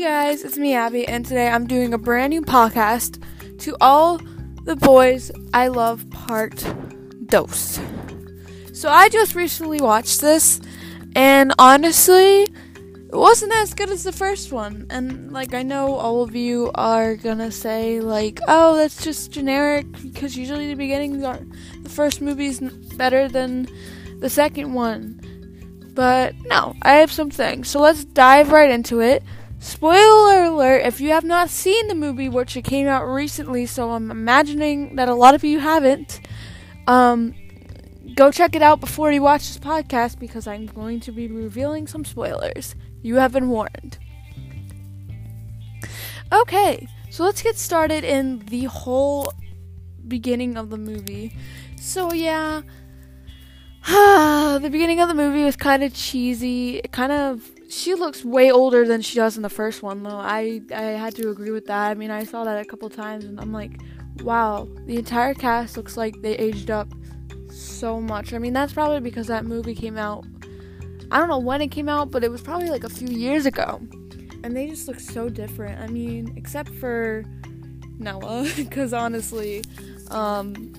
Guys, 0.00 0.44
it's 0.44 0.56
me, 0.56 0.74
Abby, 0.74 1.06
and 1.06 1.26
today 1.26 1.46
I'm 1.46 1.66
doing 1.66 1.92
a 1.92 1.98
brand 1.98 2.30
new 2.30 2.40
podcast 2.40 3.22
to 3.58 3.76
all 3.82 4.18
the 4.64 4.74
boys 4.74 5.30
I 5.52 5.68
love 5.68 6.08
part 6.08 6.64
dose. 7.26 7.78
So 8.72 8.88
I 8.88 9.10
just 9.10 9.34
recently 9.34 9.78
watched 9.78 10.22
this, 10.22 10.58
and 11.14 11.52
honestly, 11.58 12.44
it 12.44 13.12
wasn't 13.12 13.52
as 13.52 13.74
good 13.74 13.90
as 13.90 14.02
the 14.02 14.10
first 14.10 14.52
one. 14.52 14.86
And 14.88 15.32
like, 15.32 15.52
I 15.52 15.62
know 15.62 15.96
all 15.96 16.22
of 16.22 16.34
you 16.34 16.70
are 16.76 17.16
gonna 17.16 17.52
say, 17.52 18.00
like, 18.00 18.40
oh, 18.48 18.76
that's 18.76 19.04
just 19.04 19.30
generic 19.32 19.84
because 20.02 20.34
usually 20.34 20.66
the 20.66 20.76
beginning 20.76 21.22
are 21.26 21.40
the 21.82 21.90
first 21.90 22.22
movie's 22.22 22.58
better 22.96 23.28
than 23.28 23.68
the 24.20 24.30
second 24.30 24.72
one. 24.72 25.20
But 25.92 26.34
no, 26.46 26.74
I 26.80 26.94
have 26.94 27.12
some 27.12 27.30
things. 27.30 27.68
So 27.68 27.80
let's 27.80 28.06
dive 28.06 28.50
right 28.50 28.70
into 28.70 29.00
it. 29.00 29.22
Spoiler 29.60 30.44
alert 30.44 30.86
if 30.86 31.02
you 31.02 31.10
have 31.10 31.22
not 31.22 31.50
seen 31.50 31.86
the 31.86 31.94
movie, 31.94 32.30
which 32.30 32.56
it 32.56 32.62
came 32.62 32.86
out 32.86 33.04
recently, 33.04 33.66
so 33.66 33.90
I'm 33.90 34.10
imagining 34.10 34.96
that 34.96 35.08
a 35.08 35.14
lot 35.14 35.34
of 35.34 35.44
you 35.44 35.58
haven't. 35.58 36.20
Um, 36.86 37.34
go 38.14 38.30
check 38.32 38.56
it 38.56 38.62
out 38.62 38.80
before 38.80 39.12
you 39.12 39.20
watch 39.20 39.46
this 39.48 39.58
podcast 39.58 40.18
because 40.18 40.46
I'm 40.46 40.64
going 40.64 40.98
to 41.00 41.12
be 41.12 41.28
revealing 41.28 41.86
some 41.86 42.06
spoilers. 42.06 42.74
You 43.02 43.16
have 43.16 43.32
been 43.32 43.50
warned. 43.50 43.98
Okay, 46.32 46.88
so 47.10 47.24
let's 47.24 47.42
get 47.42 47.56
started 47.56 48.02
in 48.02 48.38
the 48.46 48.64
whole 48.64 49.30
beginning 50.08 50.56
of 50.56 50.70
the 50.70 50.78
movie. 50.78 51.36
So, 51.78 52.14
yeah, 52.14 52.62
the 53.86 54.68
beginning 54.72 55.00
of 55.00 55.08
the 55.08 55.14
movie 55.14 55.44
was 55.44 55.56
kind 55.56 55.82
of 55.82 55.92
cheesy. 55.92 56.78
It 56.78 56.92
kind 56.92 57.12
of, 57.12 57.42
she 57.70 57.94
looks 57.94 58.24
way 58.24 58.50
older 58.50 58.86
than 58.86 59.00
she 59.00 59.16
does 59.16 59.36
in 59.36 59.42
the 59.42 59.48
first 59.48 59.82
one, 59.82 60.02
though. 60.02 60.18
I 60.18 60.60
I 60.74 60.82
had 60.82 61.14
to 61.16 61.30
agree 61.30 61.52
with 61.52 61.66
that. 61.66 61.90
I 61.90 61.94
mean, 61.94 62.10
I 62.10 62.24
saw 62.24 62.44
that 62.44 62.60
a 62.60 62.64
couple 62.64 62.90
times, 62.90 63.24
and 63.24 63.40
I'm 63.40 63.52
like, 63.52 63.80
wow, 64.22 64.68
the 64.86 64.96
entire 64.96 65.34
cast 65.34 65.76
looks 65.76 65.96
like 65.96 66.20
they 66.20 66.36
aged 66.36 66.70
up 66.70 66.92
so 67.48 68.00
much. 68.00 68.34
I 68.34 68.38
mean, 68.38 68.52
that's 68.52 68.72
probably 68.72 69.00
because 69.00 69.28
that 69.28 69.44
movie 69.44 69.74
came 69.74 69.96
out. 69.96 70.24
I 71.12 71.18
don't 71.18 71.28
know 71.28 71.38
when 71.38 71.60
it 71.60 71.68
came 71.68 71.88
out, 71.88 72.10
but 72.10 72.24
it 72.24 72.30
was 72.30 72.40
probably 72.42 72.70
like 72.70 72.84
a 72.84 72.88
few 72.88 73.08
years 73.08 73.46
ago, 73.46 73.80
and 74.42 74.56
they 74.56 74.66
just 74.66 74.88
look 74.88 74.98
so 74.98 75.28
different. 75.28 75.80
I 75.80 75.86
mean, 75.86 76.32
except 76.36 76.70
for 76.70 77.24
Noah, 77.98 78.50
because 78.56 78.92
honestly, 78.92 79.62
um, 80.10 80.72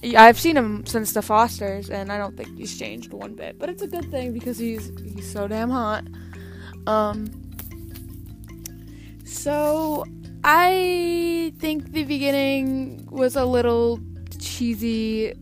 yeah, 0.00 0.22
I've 0.22 0.40
seen 0.40 0.56
him 0.56 0.86
since 0.86 1.12
the 1.12 1.20
Fosters, 1.20 1.90
and 1.90 2.10
I 2.10 2.16
don't 2.16 2.38
think 2.38 2.56
he's 2.56 2.78
changed 2.78 3.12
one 3.12 3.34
bit. 3.34 3.58
But 3.58 3.68
it's 3.68 3.82
a 3.82 3.88
good 3.88 4.10
thing 4.10 4.32
because 4.32 4.56
he's 4.56 4.90
he's 5.00 5.30
so 5.30 5.46
damn 5.46 5.68
hot. 5.68 6.04
Um, 6.86 7.30
so 9.24 10.04
I 10.44 11.52
think 11.58 11.92
the 11.92 12.04
beginning 12.04 13.06
was 13.10 13.36
a 13.36 13.44
little 13.44 14.00
cheesy, 14.38 15.34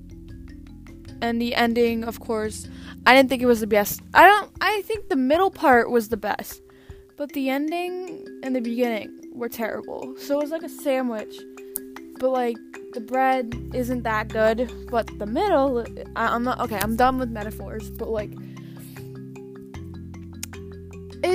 and 1.20 1.41
the 1.41 1.55
ending, 1.55 2.05
of 2.05 2.20
course, 2.20 2.69
I 3.06 3.15
didn't 3.15 3.28
think 3.28 3.43
it 3.43 3.47
was 3.47 3.61
the 3.61 3.67
best. 3.67 4.01
I 4.15 4.27
don't. 4.27 4.51
I 4.61 4.83
think 4.83 5.09
the 5.09 5.17
middle 5.17 5.51
part 5.51 5.91
was 5.91 6.09
the 6.09 6.17
best, 6.17 6.61
but 7.17 7.33
the 7.33 7.50
ending 7.50 8.27
and 8.43 8.56
the 8.56 8.61
beginning 8.61 9.17
were 9.33 9.48
terrible. 9.48 10.15
So 10.19 10.39
it 10.39 10.43
was 10.43 10.50
like 10.50 10.62
a 10.62 10.69
sandwich, 10.69 11.37
but 12.19 12.31
like 12.31 12.56
the 12.95 13.00
bread 13.00 13.55
isn't 13.75 14.03
that 14.03 14.28
good, 14.28 14.73
but 14.91 15.06
the 15.19 15.27
middle, 15.27 15.84
I, 16.17 16.28
I'm 16.34 16.43
not 16.43 16.59
okay. 16.61 16.78
I'm 16.81 16.97
done 16.97 17.19
with 17.19 17.31
metaphors, 17.31 17.91
but 17.91 18.09
like, 18.09 18.33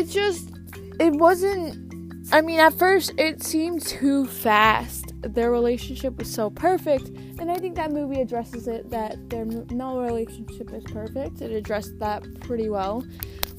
it 0.02 0.10
just, 0.10 0.50
it 1.00 1.14
wasn't. 1.14 1.78
I 2.34 2.42
mean, 2.42 2.60
at 2.60 2.74
first 2.74 3.14
it 3.18 3.44
seemed 3.44 3.86
too 3.86 4.26
fast. 4.26 5.14
Their 5.22 5.52
relationship 5.52 6.18
was 6.18 6.34
so 6.34 6.50
perfect, 6.50 7.09
and 7.40 7.52
I 7.52 7.58
think 7.58 7.75
that 7.75 7.92
movie 7.92 8.20
addresses 8.20 8.68
it. 8.68 8.90
That 8.90 9.30
their 9.30 9.46
no 9.46 10.00
relationship 10.00 10.74
is 10.74 10.84
perfect. 10.86 11.42
It 11.42 11.52
addressed 11.52 12.00
that 12.00 12.24
pretty 12.42 12.70
well. 12.70 13.06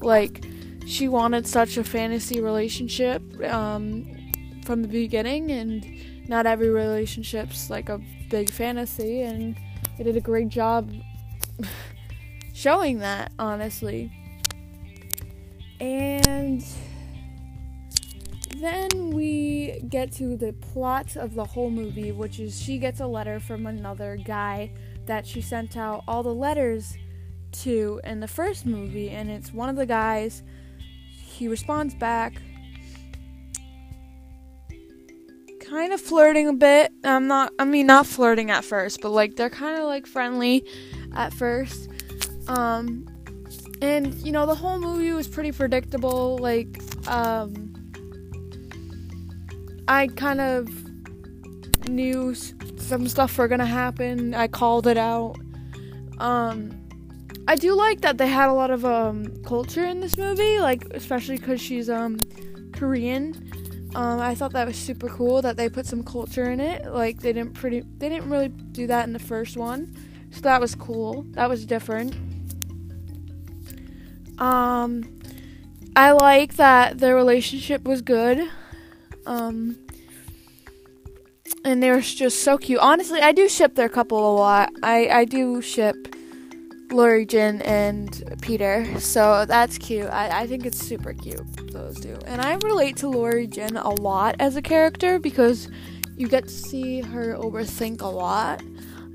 Like, 0.01 0.45
she 0.85 1.07
wanted 1.07 1.47
such 1.47 1.77
a 1.77 1.83
fantasy 1.83 2.41
relationship 2.41 3.21
um, 3.49 4.05
from 4.65 4.81
the 4.81 4.89
beginning, 4.89 5.51
and 5.51 6.27
not 6.27 6.45
every 6.45 6.69
relationship's 6.69 7.69
like 7.69 7.87
a 7.87 8.01
big 8.29 8.49
fantasy, 8.49 9.21
and 9.21 9.57
they 9.97 10.03
did 10.03 10.17
a 10.17 10.21
great 10.21 10.49
job 10.49 10.91
showing 12.53 12.99
that, 12.99 13.31
honestly. 13.39 14.11
And 15.83 16.63
then 18.55 19.11
we 19.11 19.81
get 19.89 20.13
to 20.13 20.37
the 20.37 20.53
plot 20.53 21.17
of 21.17 21.33
the 21.35 21.43
whole 21.43 21.69
movie, 21.69 22.13
which 22.13 22.39
is 22.39 22.57
she 22.57 22.77
gets 22.77 23.01
a 23.01 23.05
letter 23.05 23.37
from 23.41 23.67
another 23.67 24.15
guy 24.15 24.71
that 25.07 25.27
she 25.27 25.41
sent 25.41 25.75
out 25.75 26.05
all 26.07 26.23
the 26.23 26.33
letters 26.33 26.95
to 27.63 27.99
in 28.05 28.21
the 28.21 28.29
first 28.29 28.65
movie, 28.65 29.09
and 29.09 29.29
it's 29.29 29.51
one 29.51 29.67
of 29.67 29.75
the 29.75 29.85
guys. 29.85 30.41
He 31.09 31.49
responds 31.49 31.93
back 31.95 32.41
kind 35.59 35.91
of 35.91 35.99
flirting 35.99 36.47
a 36.47 36.53
bit. 36.53 36.93
I'm 37.03 37.27
not 37.27 37.51
I 37.59 37.65
mean 37.65 37.87
not 37.87 38.05
flirting 38.07 38.51
at 38.51 38.63
first, 38.63 39.01
but 39.01 39.09
like 39.09 39.35
they're 39.35 39.49
kind 39.49 39.77
of 39.77 39.83
like 39.83 40.07
friendly 40.07 40.65
at 41.13 41.33
first. 41.33 41.89
Um 42.47 43.12
and 43.83 44.15
you 44.25 44.31
know 44.31 44.45
the 44.45 44.55
whole 44.55 44.79
movie 44.79 45.11
was 45.11 45.27
pretty 45.27 45.51
predictable 45.51 46.37
like 46.37 46.79
um 47.07 47.69
I 49.87 50.07
kind 50.07 50.39
of 50.39 50.69
knew 51.89 52.33
some 52.77 53.09
stuff 53.09 53.37
were 53.37 53.49
to 53.49 53.65
happen. 53.65 54.33
I 54.33 54.47
called 54.47 54.87
it 54.87 54.97
out. 54.97 55.35
Um 56.19 56.79
I 57.45 57.55
do 57.55 57.75
like 57.75 57.99
that 58.01 58.17
they 58.17 58.27
had 58.27 58.47
a 58.47 58.53
lot 58.53 58.71
of 58.71 58.85
um 58.85 59.43
culture 59.43 59.85
in 59.85 59.99
this 59.99 60.17
movie, 60.17 60.59
like 60.59 60.85
especially 60.91 61.37
cuz 61.37 61.59
she's 61.59 61.89
um 61.89 62.17
Korean 62.71 63.35
um, 63.95 64.19
I 64.19 64.33
thought 64.33 64.53
that 64.53 64.65
was 64.65 64.75
super 64.75 65.07
cool 65.07 65.43
that 65.43 65.55
they 65.55 65.69
put 65.69 65.85
some 65.85 66.03
culture 66.03 66.49
in 66.49 66.59
it. 66.59 66.91
Like 66.91 67.19
they 67.19 67.31
didn't 67.31 67.53
pretty, 67.53 67.81
they 67.99 68.09
didn't 68.09 68.27
really 68.27 68.47
do 68.47 68.87
that 68.87 69.05
in 69.05 69.13
the 69.13 69.19
first 69.19 69.55
one, 69.55 69.95
so 70.31 70.41
that 70.41 70.59
was 70.59 70.73
cool. 70.73 71.27
That 71.33 71.47
was 71.47 71.63
different. 71.63 72.15
Um, 74.39 75.19
I 75.95 76.11
like 76.11 76.55
that 76.55 76.97
their 76.97 77.15
relationship 77.15 77.83
was 77.83 78.01
good. 78.01 78.49
Um, 79.25 79.77
and 81.65 81.81
they're 81.81 82.01
just 82.01 82.43
so 82.43 82.57
cute. 82.57 82.79
Honestly, 82.79 83.21
I 83.21 83.31
do 83.31 83.47
ship 83.47 83.75
their 83.75 83.89
couple 83.89 84.33
a 84.33 84.35
lot. 84.35 84.69
I 84.81 85.07
I 85.07 85.25
do 85.25 85.61
ship 85.61 85.95
Lara 86.91 87.25
Jean 87.25 87.61
and 87.61 88.37
Peter. 88.41 88.99
So 88.99 89.45
that's 89.45 89.77
cute. 89.77 90.05
I, 90.05 90.41
I 90.41 90.47
think 90.47 90.65
it's 90.65 90.77
super 90.79 91.13
cute, 91.13 91.41
those 91.71 91.99
two. 91.99 92.17
And 92.25 92.41
I 92.41 92.55
relate 92.55 92.97
to 92.97 93.09
Lara 93.09 93.47
Jean 93.47 93.77
a 93.77 93.89
lot 93.89 94.35
as 94.39 94.55
a 94.55 94.61
character 94.61 95.19
because 95.19 95.69
you 96.17 96.27
get 96.27 96.43
to 96.43 96.53
see 96.53 97.01
her 97.01 97.35
overthink 97.35 98.01
a 98.01 98.07
lot. 98.07 98.61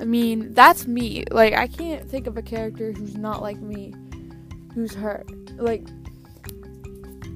I 0.01 0.05
mean, 0.05 0.53
that's 0.55 0.87
me. 0.87 1.25
Like, 1.31 1.55
I 1.55 1.67
can't 1.67 2.09
think 2.09 2.27
of 2.27 2.37
a 2.37 2.43
character 2.43 2.93
who's 2.93 3.17
not 3.17 3.43
like 3.43 3.59
me, 3.59 3.95
who's 4.75 4.95
hurt. 4.95 5.29
Like, 5.57 5.87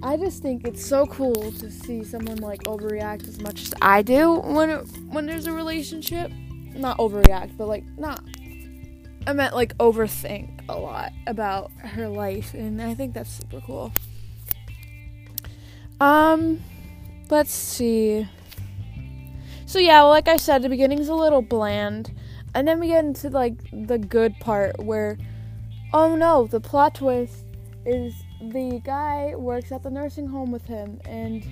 I 0.02 0.16
just 0.16 0.42
think 0.42 0.66
it's 0.66 0.84
so 0.84 1.06
cool 1.06 1.52
to 1.52 1.70
see 1.70 2.04
someone 2.04 2.38
like 2.38 2.64
overreact 2.64 3.28
as 3.28 3.40
much 3.40 3.62
as 3.62 3.74
I 3.80 4.02
do 4.02 4.34
when 4.34 4.70
it, 4.70 4.86
when 5.10 5.26
there's 5.26 5.46
a 5.46 5.52
relationship. 5.52 6.30
Not 6.74 6.98
overreact, 6.98 7.56
but 7.58 7.68
like 7.68 7.84
not 7.98 8.22
I 9.26 9.32
meant 9.32 9.54
like 9.54 9.76
overthink 9.78 10.62
a 10.68 10.76
lot 10.76 11.12
about 11.26 11.70
her 11.78 12.08
life, 12.08 12.54
and 12.54 12.82
I 12.82 12.94
think 12.94 13.14
that's 13.14 13.30
super 13.30 13.60
cool. 13.60 13.92
Um, 16.00 16.60
let's 17.30 17.52
see. 17.52 18.26
So 19.66 19.78
yeah, 19.78 20.02
like 20.02 20.26
I 20.26 20.36
said, 20.36 20.62
the 20.62 20.68
beginning's 20.68 21.08
a 21.08 21.14
little 21.14 21.42
bland, 21.42 22.12
and 22.54 22.66
then 22.66 22.80
we 22.80 22.88
get 22.88 23.04
into 23.04 23.28
like 23.28 23.54
the 23.72 23.98
good 23.98 24.34
part 24.40 24.82
where, 24.82 25.18
oh 25.92 26.16
no, 26.16 26.46
the 26.46 26.60
plot 26.60 26.94
twist 26.94 27.44
is 27.84 28.14
the 28.40 28.80
guy 28.84 29.34
works 29.36 29.72
at 29.72 29.82
the 29.82 29.90
nursing 29.90 30.26
home 30.26 30.50
with 30.50 30.64
him, 30.64 31.00
and 31.04 31.44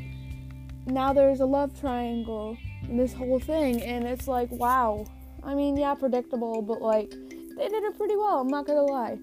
now 0.87 1.13
there's 1.13 1.41
a 1.41 1.47
love 1.47 1.79
triangle 1.79 2.57
in 2.89 2.97
this 2.97 3.13
whole 3.13 3.39
thing, 3.39 3.83
and 3.83 4.05
it's 4.05 4.29
like 4.29 4.51
wow. 4.51 5.05
I 5.43 5.55
mean, 5.55 5.77
yeah, 5.77 5.95
predictable, 5.95 6.63
but 6.63 6.83
like 6.83 7.11
they 7.11 7.69
did 7.69 7.83
it 7.85 7.97
pretty 7.97 8.17
well. 8.17 8.41
I'm 8.41 8.49
not 8.49 8.67
gonna 8.67 8.83
lie. 8.83 9.19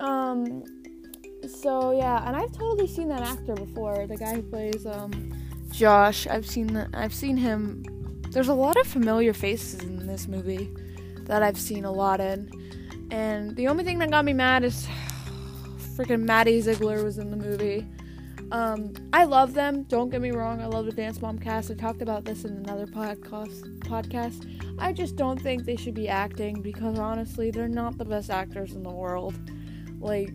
Um, 0.00 0.64
so 1.60 1.92
yeah, 1.96 2.26
and 2.26 2.36
I've 2.36 2.52
totally 2.52 2.86
seen 2.86 3.08
that 3.08 3.22
actor 3.22 3.54
before. 3.54 4.06
The 4.06 4.16
guy 4.16 4.34
who 4.34 4.42
plays 4.42 4.86
um, 4.86 5.32
Josh. 5.70 6.26
I've 6.26 6.46
seen 6.46 6.68
that. 6.74 6.90
I've 6.94 7.14
seen 7.14 7.36
him. 7.36 7.84
There's 8.30 8.48
a 8.48 8.54
lot 8.54 8.76
of 8.76 8.86
familiar 8.86 9.32
faces 9.32 9.82
in 9.82 10.06
this 10.06 10.26
movie 10.26 10.70
that 11.22 11.42
I've 11.42 11.58
seen 11.58 11.84
a 11.84 11.92
lot 11.92 12.20
in. 12.20 12.50
And 13.12 13.54
the 13.56 13.68
only 13.68 13.84
thing 13.84 13.98
that 13.98 14.10
got 14.10 14.24
me 14.24 14.32
mad 14.32 14.64
is 14.64 14.88
freaking 15.96 16.22
Maddie 16.22 16.60
Ziegler 16.62 17.04
was 17.04 17.18
in 17.18 17.30
the 17.30 17.36
movie. 17.36 17.86
Um, 18.50 18.94
I 19.12 19.24
love 19.24 19.52
them. 19.52 19.82
Don't 19.84 20.08
get 20.08 20.22
me 20.22 20.30
wrong. 20.30 20.62
I 20.62 20.66
love 20.66 20.86
the 20.86 20.92
Dance 20.92 21.20
Mom 21.20 21.38
cast. 21.38 21.70
I 21.70 21.74
talked 21.74 22.00
about 22.00 22.24
this 22.24 22.44
in 22.44 22.56
another 22.56 22.86
podcast. 22.86 23.78
Podcast. 23.80 24.46
I 24.78 24.92
just 24.92 25.16
don't 25.16 25.40
think 25.40 25.64
they 25.64 25.76
should 25.76 25.94
be 25.94 26.08
acting 26.08 26.62
because 26.62 26.98
honestly, 26.98 27.50
they're 27.50 27.68
not 27.68 27.98
the 27.98 28.04
best 28.06 28.30
actors 28.30 28.72
in 28.72 28.82
the 28.82 28.90
world. 28.90 29.34
Like, 30.00 30.32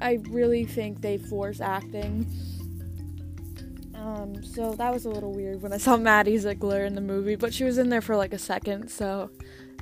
I 0.00 0.18
really 0.30 0.64
think 0.64 1.00
they 1.00 1.16
force 1.16 1.60
acting. 1.60 2.26
Um, 3.94 4.42
so 4.44 4.74
that 4.74 4.92
was 4.92 5.04
a 5.04 5.10
little 5.10 5.32
weird 5.32 5.62
when 5.62 5.72
I 5.72 5.78
saw 5.78 5.96
Maddie 5.96 6.38
Ziegler 6.38 6.84
in 6.84 6.96
the 6.96 7.00
movie, 7.00 7.36
but 7.36 7.54
she 7.54 7.62
was 7.62 7.78
in 7.78 7.88
there 7.88 8.02
for 8.02 8.16
like 8.16 8.32
a 8.32 8.38
second, 8.38 8.90
so 8.90 9.30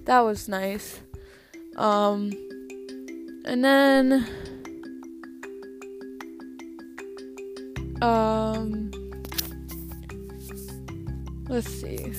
that 0.04 0.20
was 0.20 0.46
nice. 0.46 1.00
Um, 1.76 2.32
and 3.44 3.64
then 3.64 4.28
Um, 8.02 8.90
let's 11.48 11.69
see. 11.69 12.12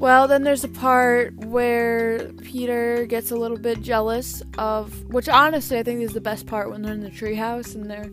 Well, 0.00 0.26
then 0.26 0.42
there's 0.42 0.64
a 0.64 0.68
part 0.68 1.36
where 1.36 2.32
Peter 2.42 3.06
gets 3.06 3.30
a 3.30 3.36
little 3.36 3.56
bit 3.56 3.80
jealous 3.82 4.42
of, 4.58 5.04
which 5.10 5.28
honestly 5.28 5.78
I 5.78 5.84
think 5.84 6.02
is 6.02 6.12
the 6.12 6.20
best 6.20 6.46
part 6.46 6.70
when 6.70 6.82
they're 6.82 6.92
in 6.92 7.00
the 7.00 7.10
treehouse 7.10 7.76
and 7.76 7.88
they're 7.88 8.10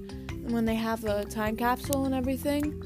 when 0.51 0.65
they 0.65 0.75
have 0.75 1.03
a 1.05 1.25
time 1.25 1.55
capsule 1.55 2.05
and 2.05 2.13
everything. 2.13 2.79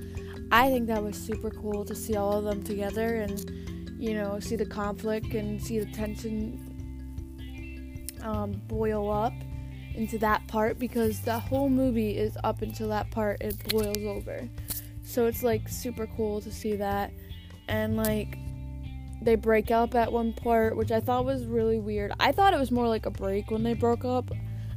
I 0.53 0.69
think 0.69 0.87
that 0.87 1.03
was 1.03 1.17
super 1.17 1.49
cool 1.49 1.83
to 1.83 1.93
see 1.93 2.15
all 2.15 2.31
of 2.31 2.45
them 2.45 2.63
together 2.63 3.15
and 3.15 3.64
you 3.97 4.13
know 4.13 4.39
see 4.39 4.55
the 4.55 4.65
conflict 4.65 5.33
and 5.33 5.61
see 5.61 5.79
the 5.79 5.91
tension 5.91 6.59
um, 8.21 8.61
boil 8.67 9.11
up 9.11 9.33
into 9.95 10.17
that 10.17 10.45
part 10.47 10.77
because 10.77 11.21
the 11.21 11.39
whole 11.39 11.69
movie 11.69 12.17
is 12.17 12.37
up 12.43 12.61
until 12.61 12.89
that 12.89 13.09
part 13.11 13.41
it 13.41 13.55
boils 13.69 13.97
over. 14.05 14.47
So 15.03 15.27
it's 15.27 15.43
like 15.43 15.69
super 15.69 16.07
cool 16.07 16.41
to 16.41 16.51
see 16.51 16.75
that. 16.75 17.11
And 17.67 17.95
like 17.95 18.37
they 19.21 19.35
break 19.35 19.71
up 19.71 19.95
at 19.95 20.11
one 20.11 20.33
part, 20.33 20.75
which 20.75 20.91
I 20.91 20.99
thought 20.99 21.25
was 21.25 21.45
really 21.45 21.79
weird. 21.79 22.11
I 22.19 22.31
thought 22.31 22.53
it 22.53 22.59
was 22.59 22.71
more 22.71 22.87
like 22.87 23.05
a 23.05 23.11
break 23.11 23.51
when 23.51 23.63
they 23.63 23.73
broke 23.73 24.03
up. 24.03 24.29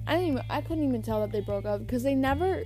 I 0.06 0.14
didn't 0.14 0.28
even 0.28 0.42
I 0.48 0.60
couldn't 0.60 0.84
even 0.84 1.02
tell 1.02 1.20
that 1.20 1.32
they 1.32 1.40
broke 1.40 1.64
up 1.64 1.80
because 1.80 2.02
they 2.02 2.14
never 2.14 2.64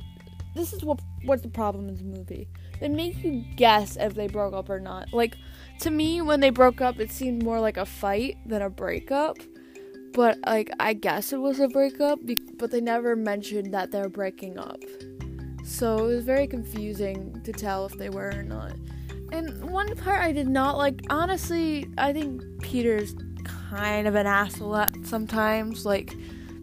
this 0.54 0.72
is 0.72 0.84
what 0.84 1.00
what's 1.24 1.42
the 1.42 1.48
problem 1.48 1.88
in 1.88 1.96
the 1.96 2.18
movie. 2.18 2.48
They 2.80 2.88
make 2.88 3.22
you 3.22 3.44
guess 3.56 3.96
if 3.96 4.14
they 4.14 4.26
broke 4.26 4.54
up 4.54 4.68
or 4.68 4.80
not. 4.80 5.12
Like 5.12 5.36
to 5.82 5.90
me 5.90 6.22
when 6.22 6.40
they 6.40 6.50
broke 6.50 6.80
up 6.80 6.98
it 6.98 7.10
seemed 7.10 7.42
more 7.42 7.60
like 7.60 7.76
a 7.76 7.86
fight 7.86 8.36
than 8.46 8.62
a 8.62 8.70
breakup 8.70 9.36
but 10.12 10.38
like 10.46 10.70
I 10.78 10.92
guess 10.92 11.32
it 11.32 11.38
was 11.38 11.60
a 11.60 11.68
breakup, 11.68 12.20
but 12.58 12.70
they 12.70 12.80
never 12.80 13.16
mentioned 13.16 13.72
that 13.74 13.90
they're 13.90 14.08
breaking 14.08 14.58
up. 14.58 14.80
So 15.64 16.08
it 16.08 16.14
was 16.14 16.24
very 16.24 16.46
confusing 16.46 17.40
to 17.44 17.52
tell 17.52 17.86
if 17.86 17.96
they 17.96 18.10
were 18.10 18.30
or 18.34 18.42
not. 18.42 18.72
And 19.32 19.70
one 19.70 19.94
part 19.96 20.20
I 20.20 20.32
did 20.32 20.48
not 20.48 20.76
like, 20.76 21.00
honestly, 21.08 21.88
I 21.96 22.12
think 22.12 22.42
Peter's 22.60 23.14
kind 23.44 24.06
of 24.06 24.14
an 24.14 24.26
asshole 24.26 24.76
at 24.76 24.94
sometimes. 25.04 25.86
Like 25.86 26.14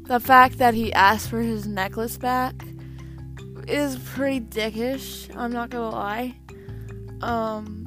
the 0.03 0.19
fact 0.19 0.59
that 0.59 0.73
he 0.73 0.93
asked 0.93 1.29
for 1.29 1.39
his 1.39 1.65
necklace 1.65 2.17
back 2.17 2.53
is 3.67 3.97
pretty 3.97 4.41
dickish. 4.41 5.35
I'm 5.35 5.51
not 5.51 5.69
gonna 5.69 5.89
lie. 5.89 6.35
Um, 7.21 7.78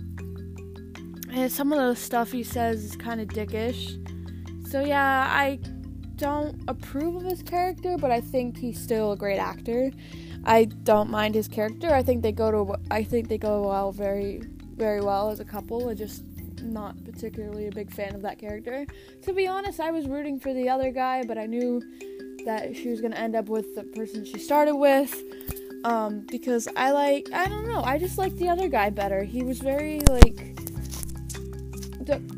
and 1.32 1.50
some 1.50 1.72
of 1.72 1.78
the 1.78 1.94
stuff 1.94 2.32
he 2.32 2.42
says 2.42 2.84
is 2.84 2.96
kind 2.96 3.20
of 3.20 3.28
dickish. 3.28 3.98
So 4.68 4.84
yeah, 4.84 5.28
I 5.30 5.58
don't 6.16 6.62
approve 6.68 7.16
of 7.16 7.22
his 7.22 7.42
character, 7.42 7.96
but 7.98 8.10
I 8.10 8.20
think 8.20 8.56
he's 8.56 8.80
still 8.80 9.12
a 9.12 9.16
great 9.16 9.38
actor. 9.38 9.90
I 10.44 10.64
don't 10.64 11.10
mind 11.10 11.34
his 11.34 11.48
character. 11.48 11.92
I 11.92 12.02
think 12.02 12.22
they 12.22 12.32
go 12.32 12.50
to 12.50 12.76
I 12.90 13.04
think 13.04 13.28
they 13.28 13.38
go 13.38 13.68
well 13.68 13.92
very 13.92 14.42
very 14.76 15.00
well 15.00 15.30
as 15.30 15.40
a 15.40 15.44
couple. 15.44 15.88
I 15.88 15.94
just 15.94 16.24
not 16.62 17.02
particularly 17.04 17.66
a 17.66 17.72
big 17.72 17.92
fan 17.92 18.14
of 18.14 18.22
that 18.22 18.38
character. 18.38 18.86
To 19.22 19.32
be 19.32 19.46
honest, 19.46 19.80
I 19.80 19.90
was 19.90 20.06
rooting 20.06 20.38
for 20.38 20.54
the 20.54 20.68
other 20.68 20.90
guy, 20.90 21.24
but 21.24 21.38
I 21.38 21.46
knew 21.46 21.82
that 22.44 22.74
she 22.74 22.88
was 22.88 23.00
going 23.00 23.12
to 23.12 23.18
end 23.18 23.34
up 23.36 23.48
with 23.48 23.74
the 23.74 23.82
person 23.82 24.24
she 24.24 24.38
started 24.38 24.76
with. 24.76 25.22
Um, 25.84 26.24
because 26.30 26.68
I 26.76 26.92
like, 26.92 27.28
I 27.32 27.48
don't 27.48 27.66
know, 27.66 27.82
I 27.82 27.98
just 27.98 28.16
like 28.16 28.36
the 28.36 28.48
other 28.48 28.68
guy 28.68 28.90
better. 28.90 29.24
He 29.24 29.42
was 29.42 29.58
very, 29.58 30.00
like, 30.08 30.51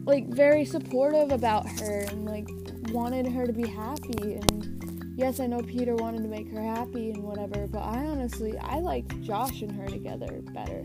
like 0.04 0.28
very 0.28 0.64
supportive 0.64 1.32
about 1.32 1.68
her 1.80 2.00
and 2.10 2.24
like 2.24 2.48
wanted 2.92 3.26
her 3.26 3.46
to 3.46 3.52
be 3.52 3.66
happy. 3.66 4.34
And 4.34 5.14
yes 5.16 5.38
i 5.38 5.46
know 5.46 5.60
peter 5.60 5.94
wanted 5.94 6.20
to 6.22 6.28
make 6.28 6.50
her 6.50 6.60
happy 6.60 7.12
and 7.12 7.22
whatever 7.22 7.68
but 7.68 7.78
i 7.78 7.98
honestly 7.98 8.58
i 8.58 8.80
liked 8.80 9.20
josh 9.22 9.62
and 9.62 9.70
her 9.70 9.86
together 9.86 10.40
better 10.52 10.82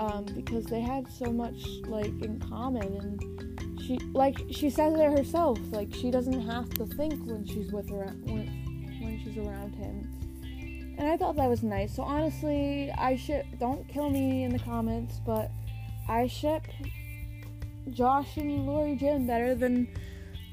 um, 0.00 0.24
because 0.34 0.64
they 0.64 0.80
had 0.80 1.06
so 1.12 1.26
much 1.26 1.62
like 1.86 2.12
in 2.22 2.40
common. 2.40 2.82
And 2.82 3.80
she 3.80 3.98
like 4.12 4.38
she 4.50 4.70
says 4.70 4.94
it 4.98 5.18
herself 5.18 5.58
like 5.70 5.94
she 5.94 6.10
doesn't 6.10 6.40
have 6.48 6.70
to 6.74 6.86
think 6.86 7.14
when 7.26 7.46
she's 7.46 7.70
with 7.70 7.88
her 7.90 8.14
when, 8.24 8.46
when 9.00 9.20
she's 9.22 9.36
around 9.36 9.74
him. 9.74 10.96
And 10.98 11.08
i 11.08 11.16
thought 11.16 11.36
that 11.36 11.48
was 11.48 11.62
nice. 11.62 11.94
So 11.94 12.02
honestly 12.02 12.90
i 12.92 13.14
ship 13.16 13.46
don't 13.58 13.86
kill 13.88 14.10
me 14.10 14.44
in 14.44 14.52
the 14.52 14.58
comments 14.58 15.20
but 15.24 15.50
i 16.08 16.26
ship 16.26 16.62
Josh 17.90 18.36
and 18.36 18.66
Lara 18.66 18.94
Jean 18.96 19.26
better 19.26 19.54
than 19.54 19.88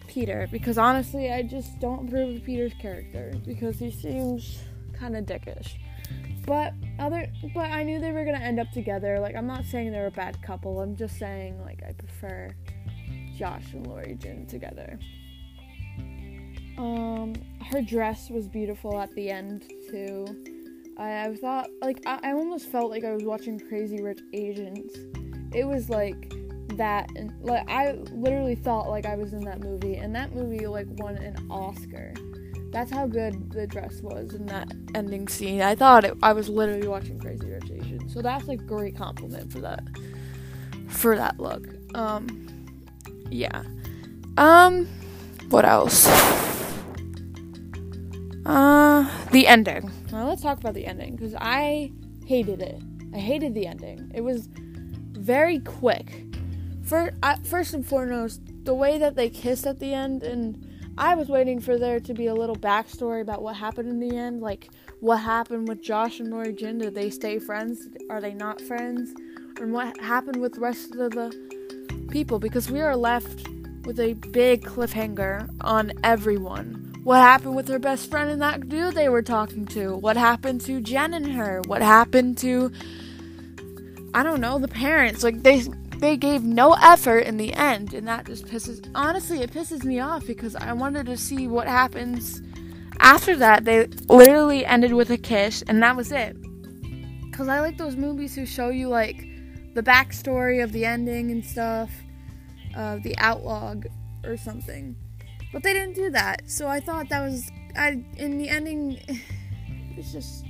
Peter 0.08 0.48
because 0.52 0.78
honestly, 0.78 1.32
I 1.32 1.44
just 1.44 1.80
don't 1.80 2.08
approve 2.08 2.38
of 2.38 2.44
Peter's 2.44 2.74
character 2.82 3.34
because 3.46 3.78
he 3.78 3.92
seems 3.92 4.64
kind 4.94 5.16
of 5.16 5.26
dickish. 5.26 5.76
But 6.46 6.74
other, 6.98 7.28
but 7.54 7.70
I 7.72 7.84
knew 7.84 8.00
they 8.00 8.12
were 8.12 8.24
gonna 8.24 8.38
end 8.38 8.60
up 8.60 8.72
together. 8.72 9.20
Like 9.20 9.36
I'm 9.36 9.48
not 9.48 9.66
saying 9.66 9.92
they're 9.92 10.08
a 10.08 10.12
bad 10.12 10.42
couple. 10.42 10.80
I'm 10.80 10.96
just 10.96 11.20
saying 11.20 11.62
like 11.64 11.84
I 11.88 11.92
prefer 11.92 12.56
Josh 13.36 13.74
and 13.74 13.86
Lara 13.86 14.16
Jean 14.16 14.48
together. 14.48 14.98
Um, 16.78 17.34
her 17.72 17.82
dress 17.82 18.30
was 18.30 18.48
beautiful 18.48 19.00
at 19.00 19.14
the 19.16 19.30
end 19.30 19.64
too. 19.90 20.26
I, 20.98 21.26
I 21.26 21.36
thought 21.36 21.70
like 21.82 22.02
I, 22.06 22.20
I 22.24 22.32
almost 22.34 22.70
felt 22.70 22.90
like 22.90 23.04
I 23.04 23.12
was 23.12 23.24
watching 23.24 23.60
Crazy 23.60 24.02
Rich 24.02 24.22
Asians. 24.34 24.94
It 25.54 25.66
was 25.66 25.90
like 25.90 26.34
that 26.78 27.10
and 27.16 27.34
like 27.42 27.70
I 27.70 27.94
literally 28.12 28.56
thought 28.56 28.90
like 28.90 29.06
I 29.06 29.16
was 29.16 29.34
in 29.34 29.42
that 29.42 29.60
movie 29.60 29.96
and 29.96 30.16
that 30.16 30.34
movie 30.34 30.66
like 30.68 30.88
won 30.92 31.18
an 31.18 31.36
Oscar. 31.50 32.14
That's 32.72 32.92
how 32.92 33.08
good 33.08 33.52
the 33.52 33.66
dress 33.66 34.02
was 34.02 34.34
in 34.34 34.46
that 34.48 34.72
ending 34.94 35.28
scene. 35.28 35.62
I 35.62 35.76
thought 35.76 36.06
it, 36.06 36.18
I 36.22 36.34
was 36.34 36.50
literally 36.50 36.88
watching 36.88 37.20
Crazy 37.20 37.50
Rich 37.50 37.72
Asians. 37.72 38.14
So 38.14 38.22
that's 38.22 38.48
like 38.48 38.66
great 38.66 38.96
compliment 38.96 39.52
for 39.52 39.60
that 39.60 39.84
for 40.88 41.16
that 41.16 41.40
look. 41.40 41.68
Um 41.96 42.28
yeah. 43.30 43.64
Um 44.38 44.88
what 45.50 45.66
else? 45.66 46.08
Uh 48.46 49.10
the 49.32 49.48
ending. 49.48 49.92
Now 50.12 50.28
let's 50.28 50.42
talk 50.42 50.60
about 50.60 50.74
the 50.74 50.86
ending 50.86 51.18
cuz 51.18 51.36
I 51.38 51.92
hated 52.26 52.62
it. 52.62 52.82
I 53.14 53.20
hated 53.20 53.54
the 53.56 53.66
ending. 53.66 54.12
It 54.14 54.22
was 54.22 54.48
very 55.14 55.60
quick 55.60 56.27
for, 56.88 57.12
uh, 57.22 57.36
first 57.44 57.74
and 57.74 57.86
foremost, 57.86 58.42
the 58.64 58.74
way 58.74 58.98
that 58.98 59.16
they 59.16 59.30
kissed 59.30 59.68
at 59.68 59.80
the 59.80 59.94
end, 59.94 60.24
and 60.24 60.68
I 60.98 61.16
was 61.16 61.30
waiting 61.30 61.60
for 61.60 61.78
there 61.78 62.00
to 62.00 62.14
be 62.14 62.28
a 62.28 62.34
little 62.34 62.56
backstory 62.56 63.22
about 63.22 63.42
what 63.42 63.56
happened 63.56 63.90
in 63.90 64.00
the 64.00 64.16
end, 64.16 64.42
like 64.42 64.70
what 65.00 65.18
happened 65.18 65.68
with 65.68 65.82
Josh 65.84 66.20
and 66.20 66.32
Lara 66.32 66.52
Jean. 66.52 66.80
Did 66.80 66.96
they 66.96 67.10
stay 67.10 67.40
friends? 67.40 67.88
Are 68.10 68.20
they 68.20 68.34
not 68.34 68.62
friends? 68.62 69.14
And 69.60 69.74
what 69.74 70.00
happened 70.00 70.42
with 70.42 70.54
the 70.54 70.62
rest 70.62 70.96
of 70.96 71.12
the 71.12 72.08
people? 72.10 72.40
Because 72.40 72.72
we 72.72 72.82
are 72.82 72.96
left 72.96 73.48
with 73.86 74.00
a 74.00 74.14
big 74.14 74.64
cliffhanger 74.64 75.50
on 75.62 75.92
everyone. 76.04 76.96
What 77.04 77.18
happened 77.18 77.56
with 77.56 77.68
her 77.68 77.80
best 77.80 78.10
friend 78.10 78.30
and 78.30 78.42
that 78.42 78.68
dude 78.68 78.96
they 78.96 79.08
were 79.08 79.22
talking 79.22 79.66
to? 79.68 79.96
What 79.96 80.18
happened 80.18 80.62
to 80.62 80.82
Jen 80.82 81.14
and 81.14 81.32
her? 81.34 81.62
What 81.68 81.82
happened 81.82 82.38
to 82.40 82.72
I 84.14 84.24
don't 84.24 84.42
know, 84.42 84.58
the 84.58 84.68
parents. 84.68 85.24
Like 85.24 85.44
they 85.44 85.64
they 86.00 86.18
gave 86.18 86.44
no 86.44 86.74
effort 86.74 87.20
in 87.20 87.38
the 87.38 87.54
end, 87.54 87.94
and 87.94 88.08
that 88.08 88.26
just 88.26 88.46
pisses. 88.46 88.90
Honestly, 88.94 89.42
it 89.42 89.52
pisses 89.52 89.84
me 89.84 90.00
off 90.00 90.26
because 90.26 90.56
I 90.56 90.74
wanted 90.74 91.06
to 91.08 91.18
see 91.18 91.48
what 91.48 91.68
happens 91.68 92.42
after 93.00 93.36
that. 93.38 93.66
They 93.66 93.88
literally 94.08 94.66
ended 94.66 94.94
with 94.94 95.10
a 95.10 95.18
kiss, 95.18 95.64
and 95.64 95.82
that 95.82 95.96
was 95.96 96.12
it. 96.12 96.36
Because 97.26 97.48
I 97.48 97.60
like 97.60 97.78
those 97.78 97.96
movies 97.96 98.36
who 98.36 98.46
show 98.46 98.70
you 98.70 98.90
like 98.90 99.18
the 99.74 99.84
backstory 99.84 100.64
of 100.64 100.72
the 100.72 100.86
ending 100.86 101.32
and 101.32 101.46
stuff, 101.46 101.92
uh, 102.76 102.98
the 103.04 103.16
outlog 103.16 103.86
or 104.24 104.38
something. 104.38 104.96
But 105.54 105.64
they 105.64 105.74
didn't 105.74 105.96
do 105.96 106.10
that, 106.12 106.50
so 106.50 106.68
I 106.68 106.80
thought 106.80 107.10
that 107.10 107.22
was. 107.22 107.50
I 107.76 108.04
in 108.18 108.38
the 108.38 108.50
ending, 108.50 109.00
it's 109.98 110.12
just 110.12 110.47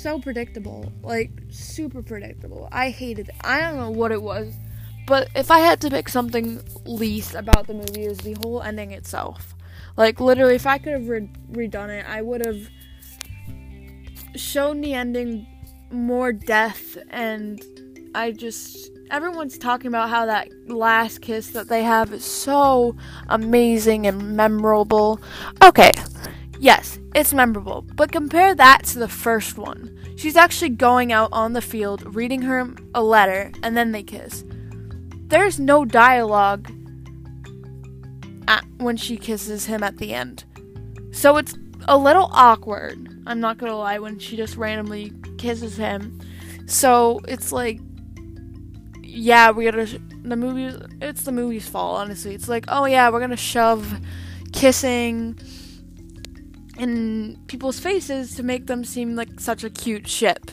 so 0.00 0.18
predictable. 0.18 0.92
Like, 1.02 1.30
super 1.50 2.02
predictable. 2.02 2.68
I 2.72 2.90
hated 2.90 3.28
it. 3.28 3.34
I 3.42 3.60
don't 3.60 3.76
know 3.76 3.90
what 3.90 4.12
it 4.12 4.22
was. 4.22 4.54
But 5.06 5.30
if 5.34 5.50
I 5.50 5.60
had 5.60 5.80
to 5.80 5.90
pick 5.90 6.08
something 6.08 6.62
least 6.84 7.34
about 7.34 7.66
the 7.66 7.74
movie, 7.74 8.04
is 8.04 8.18
the 8.18 8.36
whole 8.42 8.60
ending 8.60 8.92
itself. 8.92 9.54
Like 9.96 10.20
literally, 10.20 10.54
if 10.54 10.66
I 10.66 10.78
could 10.78 10.92
have 10.92 11.08
re- 11.08 11.30
redone 11.50 11.88
it, 11.88 12.06
I 12.08 12.22
would 12.22 12.44
have 12.44 12.68
shown 14.36 14.80
the 14.80 14.94
ending 14.94 15.46
more 15.90 16.32
death 16.32 16.96
and 17.10 17.60
I 18.14 18.30
just 18.32 18.90
everyone's 19.10 19.58
talking 19.58 19.88
about 19.88 20.10
how 20.10 20.26
that 20.26 20.48
last 20.68 21.22
kiss 21.22 21.50
that 21.50 21.68
they 21.68 21.82
have 21.82 22.12
is 22.12 22.24
so 22.24 22.94
amazing 23.28 24.06
and 24.06 24.36
memorable. 24.36 25.20
Okay. 25.64 25.92
Yes, 26.60 26.98
it's 27.14 27.32
memorable, 27.32 27.82
but 27.94 28.10
compare 28.10 28.54
that 28.54 28.84
to 28.86 28.98
the 28.98 29.08
first 29.08 29.58
one. 29.58 29.96
She's 30.16 30.36
actually 30.36 30.70
going 30.70 31.12
out 31.12 31.28
on 31.30 31.52
the 31.52 31.62
field, 31.62 32.14
reading 32.14 32.42
her 32.42 32.74
a 32.94 33.02
letter, 33.02 33.52
and 33.62 33.76
then 33.76 33.92
they 33.92 34.02
kiss. 34.02 34.44
There's 35.28 35.60
no 35.60 35.84
dialogue 35.84 36.68
at, 38.48 38.64
when 38.78 38.96
she 38.96 39.16
kisses 39.16 39.66
him 39.66 39.84
at 39.84 39.98
the 39.98 40.12
end. 40.12 40.44
So 41.12 41.36
it's 41.36 41.54
a 41.86 41.96
little 41.96 42.28
awkward. 42.32 43.08
I'm 43.26 43.38
not 43.38 43.58
gonna 43.58 43.76
lie, 43.76 44.00
when 44.00 44.18
she 44.18 44.36
just 44.36 44.56
randomly 44.56 45.12
kisses 45.36 45.76
him. 45.76 46.20
So 46.66 47.20
it's 47.28 47.52
like, 47.52 47.78
yeah, 49.02 49.52
we 49.52 49.64
gotta. 49.64 50.00
The 50.22 50.36
movie. 50.36 50.76
It's 51.00 51.22
the 51.22 51.32
movie's 51.32 51.68
fault, 51.68 51.98
honestly. 51.98 52.34
It's 52.34 52.48
like, 52.48 52.64
oh 52.68 52.84
yeah, 52.84 53.10
we're 53.10 53.20
gonna 53.20 53.36
shove 53.36 54.00
kissing 54.52 55.38
in 56.78 57.38
people's 57.48 57.80
faces 57.80 58.34
to 58.36 58.42
make 58.42 58.66
them 58.66 58.84
seem 58.84 59.16
like 59.16 59.40
such 59.40 59.64
a 59.64 59.70
cute 59.70 60.06
ship. 60.06 60.50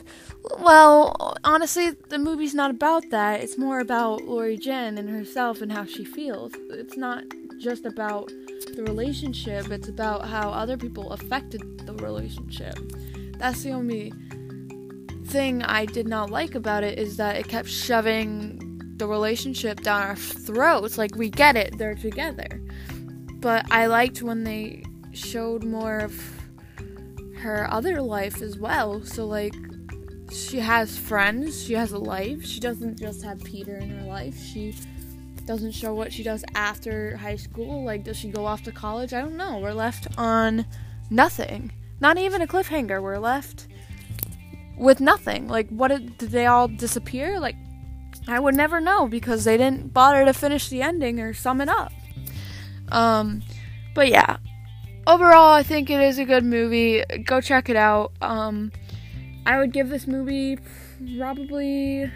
Well, 0.60 1.38
honestly, 1.44 1.91
the 2.10 2.20
movie's 2.20 2.53
not 2.53 2.72
about 2.72 3.10
that. 3.12 3.41
It's 3.41 3.58
more 3.58 3.79
about 3.79 4.24
Lara 4.24 4.58
Jean 4.58 4.98
and 4.98 5.10
herself 5.10 5.62
and 5.62 5.72
how 5.72 5.86
she 5.86 6.05
feels. 6.05 6.53
It's 6.70 6.98
not 6.98 7.24
just 7.60 7.86
about 7.86 8.32
the 8.75 8.84
relationship, 8.84 9.72
it's 9.72 9.88
about 9.88 10.27
how 10.27 10.50
other 10.50 10.77
people 10.77 11.12
affected 11.12 11.86
the 11.86 11.94
relationship. 11.94 12.77
That's 13.38 13.63
the 13.63 13.72
only 13.72 14.13
thing 15.27 15.63
I 15.63 15.86
did 15.86 16.08
not 16.08 16.29
like 16.29 16.55
about 16.55 16.84
it 16.84 17.00
is 17.00 17.17
that 17.17 17.36
it 17.38 17.48
kept 17.48 17.70
shoving 17.70 18.62
the 18.98 19.08
relationship 19.08 19.82
down 19.82 20.01
our 20.03 20.15
throats. 20.15 20.98
Like, 20.98 21.15
we 21.15 21.29
get 21.29 21.55
it, 21.55 21.77
they're 21.77 21.96
together. 21.96 22.62
But 23.39 23.65
I 23.72 23.88
liked 23.88 24.22
when 24.22 24.44
they 24.44 24.84
showed 25.15 25.63
more 25.63 26.00
of 26.00 26.13
her 27.38 27.72
other 27.72 28.01
life 28.01 28.41
as 28.41 28.57
well. 28.57 29.03
So, 29.03 29.25
like, 29.25 29.55
she 30.31 30.60
has 30.60 30.98
friends, 30.98 31.63
she 31.63 31.74
has 31.74 31.91
a 31.91 31.98
life. 31.98 32.43
She 32.43 32.60
doesn't 32.60 33.00
just 33.00 33.24
have 33.24 33.43
Peter 33.43 33.75
in 33.77 33.89
her 33.89 34.05
life. 34.05 34.38
She 34.38 34.75
doesn't 35.45 35.72
show 35.72 35.93
what 35.93 36.12
she 36.12 36.24
does 36.24 36.43
after 36.55 37.17
high 37.17 37.36
school. 37.36 37.84
Like, 37.84 38.03
does 38.03 38.17
she 38.17 38.29
go 38.29 38.45
off 38.45 38.63
to 38.63 38.72
college? 38.72 39.13
I 39.13 39.22
don't 39.22 39.38
know. 39.38 39.60
We're 39.60 39.74
left 39.74 40.07
on 40.17 40.65
nothing. 41.10 41.72
Not 42.00 42.17
even 42.17 42.41
a 42.41 42.48
cliffhanger. 42.48 43.01
We're 43.01 43.19
left 43.19 43.67
with 44.77 45.00
nothing. 45.00 45.48
Like, 45.48 45.69
what 45.69 45.89
did, 45.89 46.17
did 46.17 46.31
they 46.31 46.48
all 46.48 46.67
disappear? 46.67 47.39
Like, 47.39 47.55
I 48.27 48.39
would 48.39 48.55
never 48.55 48.81
know 48.81 49.07
because 49.07 49.43
they 49.43 49.57
didn't 49.57 49.93
bother 49.93 50.25
to 50.25 50.34
finish 50.34 50.69
the 50.69 50.81
ending 50.81 51.19
or 51.19 51.34
sum 51.34 51.62
it 51.62 51.69
up. 51.69 51.93
Um, 52.91 53.43
but 53.93 54.10
yeah, 54.10 54.38
overall, 55.07 55.53
I 55.53 55.63
think 55.63 55.89
it 55.89 56.01
is 56.01 56.17
a 56.19 56.25
good 56.25 56.43
movie. 56.43 57.03
Go 57.24 57.41
check 57.41 57.69
it 57.69 57.75
out. 57.75 58.12
Um, 58.21 58.71
I 59.45 59.59
would 59.59 59.71
give 59.71 59.89
this 59.89 60.07
movie 60.07 60.57
probably 61.17 62.12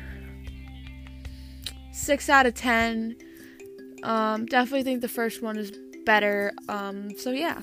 six 1.91 2.29
out 2.29 2.45
of 2.45 2.53
ten. 2.53 3.15
Um, 4.03 4.45
definitely 4.45 4.83
think 4.83 5.01
the 5.01 5.07
first 5.09 5.41
one 5.41 5.57
is 5.57 5.71
better. 6.05 6.53
Um, 6.67 7.17
so 7.17 7.31
yeah. 7.31 7.61